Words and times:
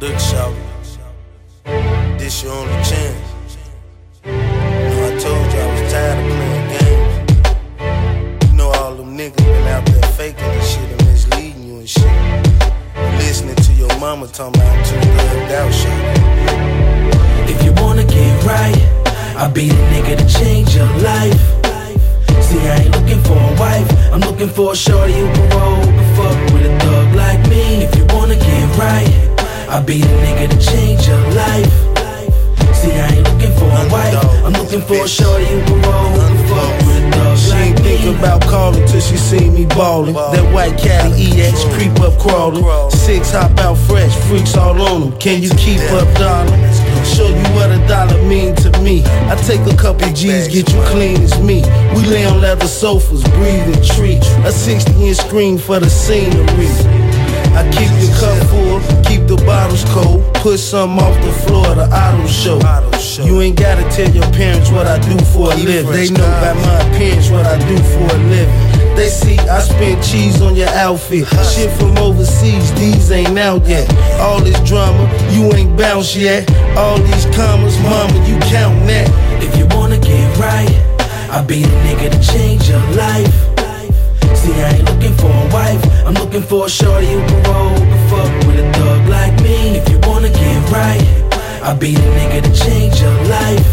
Look, 0.00 0.18
shout. 0.18 0.54
This 2.16 2.42
your 2.42 2.54
only 2.54 2.72
chance. 2.82 3.58
You 4.24 4.32
know, 4.32 5.04
I 5.04 5.18
told 5.20 5.52
you 5.52 5.60
I 5.60 5.66
was 5.76 5.92
tired 5.92 6.18
of 6.18 6.24
playing 6.32 6.68
games. 6.72 7.14
You 8.46 8.56
know, 8.56 8.70
all 8.70 8.94
them 8.94 9.14
niggas 9.14 9.36
been 9.36 9.68
out 9.68 9.84
there 9.84 10.02
faking 10.12 10.42
and 10.42 10.64
shit 10.64 10.90
and 10.90 11.04
misleading 11.04 11.64
you 11.64 11.80
and 11.80 11.88
shit. 11.90 12.10
Listening 13.18 13.56
to 13.56 13.72
your 13.74 13.94
mama 13.98 14.26
talking 14.28 14.58
about 14.58 14.86
too 14.86 14.96
thugged 14.96 15.52
out 15.52 15.70
shit. 15.70 15.92
If 17.50 17.62
you 17.62 17.72
wanna 17.82 18.04
get 18.04 18.42
right, 18.44 18.80
I'll 19.36 19.52
be 19.52 19.68
the 19.68 19.74
nigga 19.92 20.16
to 20.16 20.26
change 20.26 20.74
your 20.74 20.88
life. 21.04 21.38
See, 22.40 22.58
I 22.58 22.84
ain't 22.84 22.96
looking 22.96 23.22
for 23.24 23.36
a 23.36 23.54
wife, 23.60 23.86
I'm 24.14 24.20
looking 24.20 24.48
for 24.48 24.72
a 24.72 24.76
shorty 24.76 25.12
who 25.12 25.26
can 25.30 25.50
roll, 25.50 25.84
can 25.84 26.16
fuck 26.16 26.54
with 26.54 26.64
a 26.64 26.78
thug 26.80 27.14
like 27.14 27.46
me. 27.50 27.89
Be 29.90 30.02
the 30.02 30.06
nigga 30.22 30.46
to 30.48 30.58
change 30.70 31.08
your 31.08 31.18
life. 31.34 31.74
See, 32.78 32.94
I 32.94 33.10
ain't 33.10 33.26
looking 33.26 33.54
for 33.58 33.66
a 33.66 33.82
wife, 33.90 34.14
I'm 34.46 34.52
looking 34.52 34.82
for 34.82 35.02
a 35.02 35.08
shorty 35.08 35.46
who 35.46 35.58
can 35.66 35.82
roll, 35.82 36.14
who 36.14 36.20
can 36.30 36.46
fuck 36.46 36.74
with 36.86 37.18
a 37.18 37.36
She 37.36 37.56
ain't 37.58 37.78
think 37.80 38.16
about 38.16 38.40
calling 38.42 38.86
till 38.86 39.00
she 39.00 39.16
see 39.16 39.50
me 39.50 39.66
ballin'. 39.66 40.14
That 40.14 40.46
white 40.54 40.78
caddy 40.78 41.42
EX 41.42 41.64
creep 41.74 41.98
up 42.06 42.16
crawlin'. 42.20 42.62
Six 42.92 43.32
hop 43.32 43.58
out 43.58 43.74
fresh, 43.74 44.14
freaks 44.28 44.56
all 44.56 44.80
on 44.80 45.00
them. 45.00 45.18
Can 45.18 45.42
you 45.42 45.50
keep 45.58 45.82
up, 45.98 46.06
darling? 46.14 46.54
Show 47.02 47.26
you 47.26 47.46
what 47.58 47.72
a 47.74 47.82
dollar 47.88 48.22
mean 48.22 48.54
to 48.62 48.70
me. 48.86 49.02
I 49.26 49.34
take 49.42 49.66
a 49.66 49.76
couple 49.76 50.06
G's, 50.14 50.46
get 50.46 50.70
you 50.72 50.80
clean 50.86 51.20
as 51.20 51.36
me. 51.42 51.64
We 51.96 52.06
lay 52.06 52.26
on 52.26 52.40
leather 52.40 52.68
sofas, 52.68 53.24
breathing 53.34 53.82
tree. 53.82 54.20
A 54.46 54.52
60 54.52 55.08
inch 55.08 55.16
screen 55.16 55.58
for 55.58 55.80
the 55.80 55.90
scenery. 55.90 56.70
I 57.52 57.66
keep 57.74 57.90
your 57.98 58.14
cup 58.20 58.38
full, 58.48 58.78
keep 59.02 59.26
the. 59.26 59.39
Put 60.40 60.58
some 60.58 60.98
off 60.98 61.14
the 61.22 61.32
floor, 61.44 61.74
the 61.74 61.84
auto 61.92 62.26
show. 62.26 62.58
You 63.22 63.42
ain't 63.42 63.58
gotta 63.58 63.82
tell 63.94 64.08
your 64.08 64.24
parents 64.32 64.70
what 64.70 64.86
I 64.86 64.98
do 64.98 65.22
for 65.26 65.52
a 65.52 65.54
living. 65.54 65.92
They 65.92 66.08
know 66.08 66.30
by 66.40 66.54
my 66.54 66.80
appearance 66.88 67.28
what 67.28 67.44
I 67.44 67.58
do 67.58 67.76
for 67.76 68.16
a 68.16 68.18
living. 68.32 68.96
They 68.96 69.08
see 69.08 69.38
I 69.38 69.60
spent 69.60 70.02
cheese 70.02 70.40
on 70.40 70.56
your 70.56 70.70
outfit. 70.70 71.26
Shit 71.44 71.70
from 71.78 71.98
overseas, 71.98 72.72
these 72.72 73.10
ain't 73.10 73.38
out 73.38 73.66
yet. 73.66 73.86
All 74.18 74.40
this 74.40 74.58
drama, 74.66 75.04
you 75.30 75.52
ain't 75.52 75.76
bounced 75.76 76.16
yet. 76.16 76.50
All 76.74 76.98
these 76.98 77.26
commas, 77.36 77.78
mama, 77.80 78.16
you 78.26 78.38
count 78.48 78.80
that. 78.88 79.08
If 79.42 79.58
you 79.58 79.66
wanna 79.76 79.98
get 79.98 80.38
right, 80.38 80.72
I'll 81.30 81.44
be 81.44 81.62
the 81.62 81.76
nigga 81.84 82.12
to 82.12 82.32
change 82.32 82.66
your 82.66 82.80
life. 82.96 83.28
See, 84.34 84.54
I 84.54 84.70
ain't 84.72 84.88
looking 84.88 85.14
for 85.16 85.28
a 85.28 85.52
wife, 85.52 85.84
I'm 86.06 86.14
looking 86.14 86.42
for 86.42 86.64
a 86.64 86.70
shorty 86.70 87.12
who 87.12 87.20
can 87.26 87.42
roll, 87.42 87.76
can 87.76 88.08
fuck 88.08 88.46
with 88.46 88.49
right, 90.70 91.02
I'll 91.62 91.76
be 91.76 91.94
the 91.94 92.00
nigga 92.00 92.42
to 92.42 92.52
change 92.64 93.00
your 93.00 93.14
life. 93.28 93.66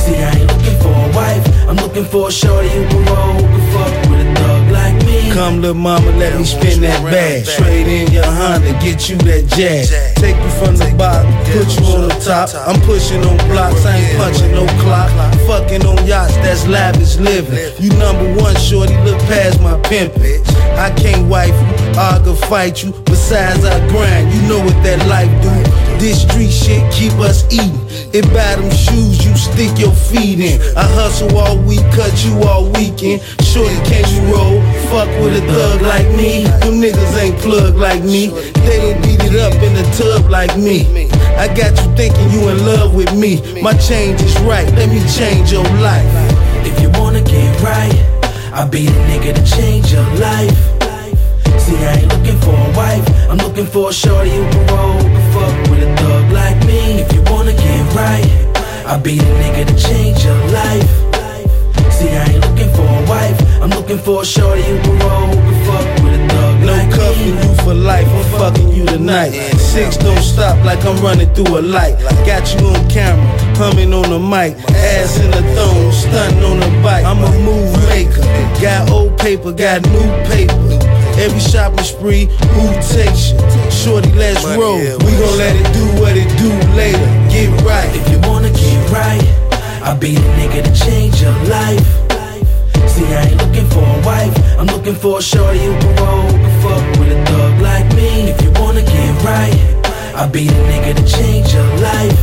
See, 0.00 0.16
I 0.16 0.32
ain't 0.32 0.48
looking 0.48 0.78
for 0.80 0.88
a 0.88 1.12
wife, 1.14 1.44
I'm 1.68 1.76
looking 1.76 2.04
for 2.04 2.28
a 2.28 2.32
shorty 2.32 2.68
who 2.68 2.86
can 2.88 3.04
roll, 3.04 3.32
who 3.34 3.46
can 3.46 3.64
fuck 3.72 4.10
with 4.10 4.26
a 4.26 4.34
thug 4.40 4.70
like 4.72 4.94
me. 5.04 5.30
Come, 5.30 5.60
little 5.60 5.76
mama, 5.76 6.10
let 6.16 6.36
me 6.38 6.44
spin 6.44 6.80
that 6.80 7.02
bag. 7.04 7.44
Trade 7.44 7.86
in 7.86 8.10
your 8.12 8.24
Honda, 8.24 8.72
get 8.80 9.08
you 9.08 9.16
that 9.28 9.46
jazz. 9.54 9.90
Take 10.16 10.36
you 10.36 10.50
from 10.58 10.76
the 10.76 10.92
bottom, 10.96 11.30
put 11.52 11.68
you 11.76 11.84
on 11.92 12.08
the 12.08 12.16
top. 12.24 12.48
I'm 12.66 12.80
pushing 12.82 13.22
on 13.22 13.36
blocks, 13.48 13.84
I 13.84 13.96
ain't 13.96 14.18
punching 14.18 14.52
no 14.52 14.66
clock. 14.80 15.10
Fucking 15.46 15.84
on 15.84 16.06
yachts, 16.06 16.34
that's 16.36 16.66
lavish 16.66 17.16
living. 17.16 17.58
You 17.78 17.90
number 17.98 18.26
one, 18.40 18.56
shorty, 18.56 18.96
look 19.04 19.20
past 19.28 19.60
my 19.60 19.78
pimpin'. 19.84 20.40
I 20.80 20.90
can't 20.96 21.28
wife 21.28 21.52
you, 21.52 22.00
argue, 22.00 22.34
fight 22.48 22.82
you. 22.82 22.92
Besides, 23.30 23.64
I 23.64 23.78
grind, 23.86 24.34
you 24.34 24.42
know 24.50 24.58
what 24.58 24.74
that 24.82 24.98
life 25.06 25.30
do. 25.38 25.54
This 26.02 26.26
street 26.26 26.50
shit 26.50 26.82
keep 26.90 27.14
us 27.22 27.46
eating. 27.46 27.78
It 28.10 28.26
buy 28.34 28.58
them 28.58 28.66
shoes 28.74 29.22
you 29.22 29.30
stick 29.38 29.70
your 29.78 29.94
feet 29.94 30.42
in. 30.42 30.58
I 30.74 30.82
hustle 30.98 31.30
all 31.38 31.54
week, 31.62 31.86
cut 31.94 32.10
you 32.26 32.42
all 32.42 32.66
weekend. 32.74 33.22
Shorty, 33.46 33.78
can 33.86 34.02
you 34.10 34.34
roll? 34.34 34.58
Fuck 34.90 35.06
with 35.22 35.38
a 35.38 35.46
thug 35.46 35.78
like 35.78 36.10
me. 36.18 36.42
Them 36.58 36.82
niggas 36.82 37.14
ain't 37.22 37.38
plugged 37.38 37.78
like 37.78 38.02
me. 38.02 38.34
They 38.66 38.98
ain't 38.98 38.98
beat 39.06 39.22
it 39.22 39.38
up 39.38 39.54
in 39.62 39.78
the 39.78 39.86
tub 39.94 40.26
like 40.26 40.58
me. 40.58 41.06
I 41.38 41.46
got 41.54 41.70
you 41.78 41.86
thinking 41.94 42.34
you 42.34 42.50
in 42.50 42.66
love 42.66 42.98
with 42.98 43.14
me. 43.14 43.62
My 43.62 43.78
change 43.78 44.18
is 44.26 44.34
right. 44.42 44.66
Let 44.74 44.90
me 44.90 44.98
change 45.06 45.54
your 45.54 45.70
life. 45.78 46.10
If 46.66 46.82
you 46.82 46.90
wanna 46.98 47.22
get 47.22 47.46
right, 47.62 47.94
I'll 48.50 48.66
be 48.66 48.90
the 48.90 49.00
nigga 49.06 49.38
to 49.38 49.44
change 49.46 49.94
your 49.94 50.02
life. 50.18 50.79
Looking 53.60 53.72
for 53.72 53.90
a 53.90 53.92
shorty 53.92 54.30
who 54.30 54.48
can 54.50 54.66
roll, 54.68 54.92
who 54.92 55.08
can 55.08 55.32
fuck 55.32 55.70
with 55.70 55.82
a 55.82 55.96
thug 55.96 56.32
like 56.32 56.56
me. 56.66 57.02
If 57.02 57.12
you 57.12 57.22
wanna 57.30 57.52
get 57.52 57.94
right, 57.94 58.24
I'll 58.86 59.00
be 59.00 59.18
the 59.18 59.24
nigga 59.24 59.66
to 59.66 59.76
change 59.76 60.24
your 60.24 60.40
life. 60.48 60.88
See, 61.92 62.08
I 62.08 62.24
ain't 62.24 62.40
looking 62.40 62.72
for 62.72 62.88
a 62.88 63.02
wife, 63.06 63.38
I'm 63.60 63.68
looking 63.70 63.98
for 63.98 64.22
a 64.22 64.24
shorty 64.24 64.62
who 64.62 64.78
can 64.80 64.98
roll, 65.00 65.26
who 65.26 65.36
can 65.36 65.64
fuck 65.66 66.02
with 66.02 66.20
a 66.20 66.28
thug 66.32 66.60
No 66.60 66.72
like 66.72 66.90
cuffing 66.90 67.36
me. 67.36 67.42
you 67.42 67.54
for 67.56 67.74
life, 67.74 68.08
I'm 68.08 68.38
fucking 68.38 68.72
you 68.72 68.86
tonight. 68.86 69.32
Six 69.58 69.98
don't 69.98 70.22
stop 70.22 70.56
like 70.64 70.82
I'm 70.86 70.96
running 71.02 71.28
through 71.34 71.58
a 71.58 71.60
light. 71.60 71.98
Got 72.24 72.48
you 72.54 72.66
on 72.66 72.88
camera, 72.88 73.26
humming 73.58 73.92
on 73.92 74.08
the 74.08 74.18
mic. 74.18 74.56
Ass 74.70 75.20
in 75.20 75.30
the 75.32 75.42
throne, 75.52 75.92
stunting 75.92 76.44
on 76.44 76.60
the 76.60 76.70
bike. 76.82 77.04
I'm 77.04 77.22
a 77.22 77.30
move 77.44 77.72
maker. 77.88 78.24
Got 78.62 78.90
old 78.90 79.18
paper, 79.18 79.52
got 79.52 79.82
new 79.82 80.08
paper. 80.32 80.79
Every 81.20 81.38
shopping 81.38 81.84
spree, 81.84 82.24
who 82.56 82.64
takes 82.80 83.32
you? 83.32 83.38
Shorty, 83.70 84.10
let's 84.12 84.42
roll. 84.56 84.78
We 84.78 85.12
gon' 85.20 85.36
let 85.36 85.54
it 85.54 85.68
do 85.76 85.84
what 86.00 86.16
it 86.16 86.28
do 86.40 86.48
later. 86.74 86.96
Get 87.28 87.50
right. 87.60 87.90
If 87.94 88.08
you 88.08 88.18
wanna 88.26 88.48
get 88.48 88.90
right, 88.90 89.20
I'll 89.84 89.98
be 89.98 90.14
the 90.14 90.28
nigga 90.40 90.64
to 90.64 90.72
change 90.72 91.20
your 91.20 91.36
life. 91.44 91.84
See, 92.88 93.04
I 93.04 93.28
ain't 93.28 93.36
looking 93.36 93.68
for 93.68 93.84
a 93.84 94.00
wife, 94.00 94.32
I'm 94.58 94.66
looking 94.66 94.94
for 94.94 95.18
a 95.18 95.22
shorty 95.22 95.60
who 95.60 95.76
can 95.78 95.94
roll, 96.00 96.30
can 96.30 96.62
fuck 96.62 96.84
with 96.98 97.12
a 97.12 97.24
thug 97.26 97.60
like 97.60 97.86
me. 97.94 98.30
If 98.32 98.40
you 98.42 98.50
wanna 98.52 98.80
get 98.80 99.12
right, 99.22 99.56
I'll 100.16 100.30
be 100.30 100.48
the 100.48 100.62
nigga 100.72 100.96
to 100.96 101.04
change 101.04 101.52
your 101.52 101.68
life. 101.84 102.16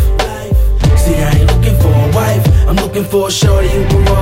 See, 0.98 1.16
I 1.22 1.38
ain't 1.38 1.48
looking 1.54 1.78
for 1.82 1.94
a 1.94 2.10
wife, 2.18 2.44
I'm 2.68 2.76
looking 2.78 3.06
for 3.06 3.28
a 3.28 3.32
shorty 3.32 3.70
who 3.70 3.86
can 3.86 4.06
roll, 4.06 4.17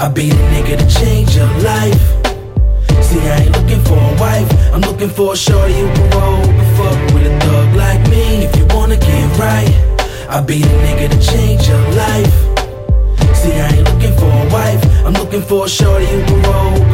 I'll 0.00 0.10
be 0.10 0.30
the 0.30 0.36
nigga 0.54 0.78
to 0.78 0.88
change 0.88 1.36
your 1.36 1.52
life. 1.60 2.00
See, 3.04 3.20
I 3.20 3.36
ain't 3.44 3.52
looking 3.52 3.84
for 3.84 3.98
a 3.98 4.16
wife, 4.18 4.50
I'm 4.72 4.80
looking 4.80 5.10
for 5.10 5.34
a 5.34 5.36
shorty 5.36 5.74
who 5.74 5.92
can 5.92 6.10
roll, 6.12 6.40
who 6.40 6.64
fuck 6.76 7.14
with 7.14 7.26
a 7.26 7.38
thug 7.40 7.76
like 7.76 8.00
me. 8.08 8.44
If 8.46 8.56
you 8.56 8.64
wanna 8.70 8.96
get 8.96 9.38
right, 9.38 9.68
I'll 10.30 10.42
be 10.42 10.62
the 10.62 10.74
nigga 10.86 11.10
to 11.10 11.20
change 11.20 11.68
your 11.68 11.86
life. 11.92 12.32
See, 13.36 13.52
I 13.52 13.68
ain't 13.76 13.92
looking 13.92 14.16
for 14.16 14.24
a 14.24 14.48
wife, 14.50 14.82
I'm 15.04 15.12
looking 15.12 15.42
for 15.42 15.66
a 15.66 15.68
shorty 15.68 16.06
who 16.06 16.24
can 16.24 16.42
roll, 16.48 16.89